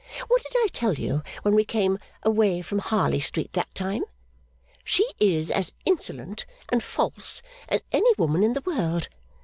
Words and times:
What 0.27 0.41
did 0.41 0.53
I 0.55 0.67
tell 0.73 0.93
you 0.93 1.21
when 1.43 1.53
we 1.53 1.63
came 1.63 1.99
away 2.23 2.63
from 2.63 2.79
Harley 2.79 3.19
Street 3.19 3.51
that 3.51 3.71
time? 3.75 4.01
She 4.83 5.07
is 5.19 5.51
as 5.51 5.73
insolent 5.85 6.47
and 6.69 6.81
false 6.81 7.43
as 7.69 7.83
any 7.91 8.09
woman 8.17 8.41
in 8.41 8.53
the 8.53 8.61
world. 8.65 9.09